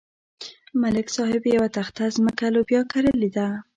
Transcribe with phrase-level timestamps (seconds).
[0.81, 3.47] ملک صاحب یوه تخته ځمکه لوبیا کرلې ده.